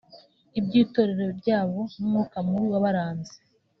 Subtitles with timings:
[0.59, 3.33] iby’itorero ryabo n’umwuka mubi wabaranze